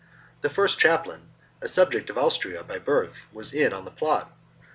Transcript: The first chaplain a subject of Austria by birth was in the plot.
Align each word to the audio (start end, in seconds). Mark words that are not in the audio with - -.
The 0.41 0.49
first 0.49 0.79
chaplain 0.79 1.29
a 1.61 1.67
subject 1.67 2.09
of 2.09 2.17
Austria 2.17 2.63
by 2.63 2.79
birth 2.79 3.27
was 3.31 3.53
in 3.53 3.69
the 3.85 3.91
plot. 3.91 4.31